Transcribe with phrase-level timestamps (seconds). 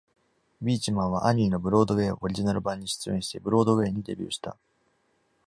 [0.63, 4.57] ビーチマンは、「アニー」のブロードウェイオリジナル版に出演してブロードウェイにデビューした。